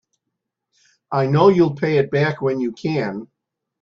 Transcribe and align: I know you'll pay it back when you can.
I 1.11 1.27
know 1.27 1.49
you'll 1.49 1.75
pay 1.75 1.99
it 1.99 2.09
back 2.09 2.41
when 2.41 2.59
you 2.59 2.71
can. 2.71 3.27